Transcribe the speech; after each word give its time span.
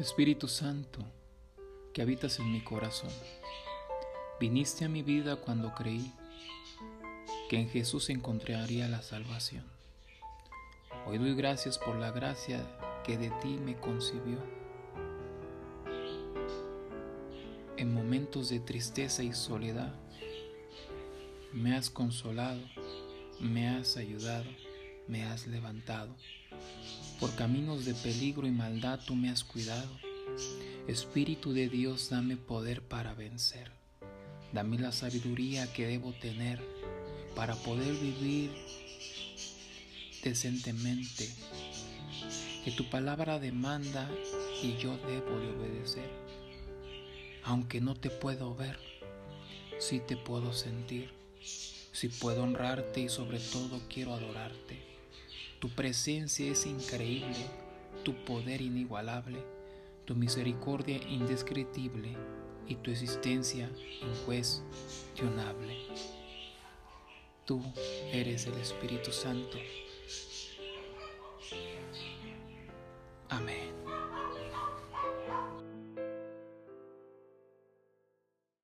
Espíritu 0.00 0.48
Santo, 0.48 1.04
que 1.92 2.00
habitas 2.00 2.38
en 2.38 2.50
mi 2.50 2.62
corazón, 2.62 3.10
viniste 4.40 4.86
a 4.86 4.88
mi 4.88 5.02
vida 5.02 5.36
cuando 5.36 5.74
creí 5.74 6.10
que 7.50 7.58
en 7.60 7.68
Jesús 7.68 8.08
encontraría 8.08 8.88
la 8.88 9.02
salvación. 9.02 9.62
Hoy 11.06 11.18
doy 11.18 11.34
gracias 11.34 11.76
por 11.76 11.96
la 11.96 12.12
gracia 12.12 12.66
que 13.04 13.18
de 13.18 13.28
ti 13.42 13.58
me 13.62 13.76
concibió. 13.76 14.38
En 17.76 17.92
momentos 17.92 18.48
de 18.48 18.60
tristeza 18.60 19.22
y 19.22 19.34
soledad, 19.34 19.94
me 21.52 21.76
has 21.76 21.90
consolado, 21.90 22.62
me 23.38 23.68
has 23.68 23.98
ayudado, 23.98 24.48
me 25.10 25.24
has 25.24 25.46
levantado. 25.46 26.14
Por 27.18 27.34
caminos 27.34 27.84
de 27.84 27.94
peligro 27.94 28.46
y 28.46 28.52
maldad 28.52 29.00
tú 29.04 29.16
me 29.16 29.28
has 29.28 29.44
cuidado. 29.44 29.90
Espíritu 30.86 31.52
de 31.52 31.68
Dios, 31.68 32.08
dame 32.10 32.36
poder 32.36 32.80
para 32.82 33.12
vencer. 33.14 33.72
Dame 34.52 34.78
la 34.78 34.92
sabiduría 34.92 35.72
que 35.72 35.86
debo 35.86 36.12
tener 36.12 36.60
para 37.34 37.54
poder 37.56 37.92
vivir 37.94 38.50
decentemente. 40.22 41.28
Que 42.64 42.70
tu 42.70 42.88
palabra 42.88 43.38
demanda 43.38 44.08
y 44.62 44.76
yo 44.76 44.96
debo 45.06 45.38
de 45.40 45.50
obedecer. 45.50 46.10
Aunque 47.42 47.80
no 47.80 47.94
te 47.94 48.10
puedo 48.10 48.54
ver, 48.54 48.78
sí 49.78 50.00
te 50.06 50.16
puedo 50.16 50.52
sentir. 50.52 51.10
Sí 51.92 52.08
puedo 52.08 52.44
honrarte 52.44 53.00
y 53.00 53.08
sobre 53.08 53.40
todo 53.40 53.80
quiero 53.88 54.14
adorarte. 54.14 54.89
Tu 55.60 55.68
presencia 55.68 56.50
es 56.50 56.64
increíble, 56.64 57.46
tu 58.02 58.14
poder 58.24 58.62
inigualable, 58.62 59.44
tu 60.06 60.16
misericordia 60.16 60.96
indescriptible 61.06 62.16
y 62.66 62.76
tu 62.76 62.90
existencia 62.90 63.70
incuestionable. 64.00 65.76
Tú 67.44 67.62
eres 68.10 68.46
el 68.46 68.54
Espíritu 68.54 69.12
Santo. 69.12 69.58
Amén. 73.28 73.79